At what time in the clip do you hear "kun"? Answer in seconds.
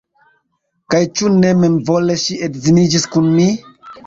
3.15-3.31